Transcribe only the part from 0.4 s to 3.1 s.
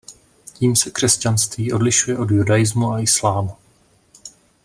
Tím se křesťanství odlišuje od judaismu a